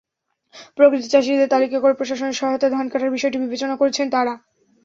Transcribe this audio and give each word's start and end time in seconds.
প্রকৃত 0.77 1.03
চাষিদের 1.09 1.47
তালিকা 1.47 1.77
করে 1.79 1.93
প্রশাসনের 1.93 2.37
সহায়তায় 2.39 2.73
ধান 2.73 2.85
কাটার 2.89 3.15
বিষয়টি 3.15 3.37
বিবেচনা 3.39 3.75
করছেন 3.77 4.05
তাঁরা। 4.09 4.33